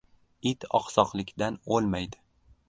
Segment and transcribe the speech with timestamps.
[0.51, 2.25] •It oqsoqlikdan o‘lmaydi.